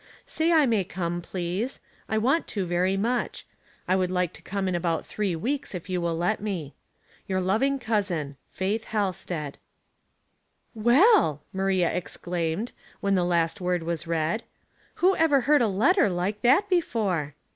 Say 0.25 0.51
I 0.51 0.65
may 0.65 0.83
come, 0.83 1.21
please. 1.21 1.79
I 2.09 2.17
want 2.17 2.47
to 2.47 2.65
very 2.65 2.97
much. 2.97 3.45
I 3.87 3.95
would 3.95 4.09
like 4.09 4.33
to 4.33 4.41
come 4.41 4.67
in 4.67 4.73
about 4.73 5.05
three 5.05 5.35
weeks, 5.35 5.75
if 5.75 5.91
you 5.91 6.01
will 6.01 6.17
let 6.17 6.41
me." 6.41 6.73
Your 7.27 7.39
loving 7.39 7.77
cousin, 7.77 8.35
"Faith 8.49 8.85
Halsted."" 8.85 9.59
Well 10.89 11.43
I" 11.43 11.45
Maria 11.59 11.93
exclaimed, 11.95 12.71
when 12.99 13.13
the 13.13 13.23
last 13.23 13.61
word 13.61 13.83
was 13.83 14.07
read." 14.07 14.41
Who 14.95 15.15
ever 15.17 15.41
heard 15.41 15.61
a 15.61 15.67
letter 15.67 16.09
like 16.09 16.41
that 16.41 16.67
before 16.67 17.35